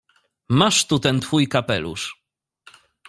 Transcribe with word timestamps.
—Masz 0.59 0.85
tu 0.87 0.99
ten 0.99 1.19
twój 1.19 1.47
kapelusz. 1.47 2.23